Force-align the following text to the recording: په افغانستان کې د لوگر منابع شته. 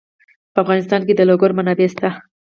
په 0.53 0.59
افغانستان 0.63 1.01
کې 1.07 1.13
د 1.15 1.21
لوگر 1.29 1.51
منابع 1.57 1.87
شته. 1.93 2.09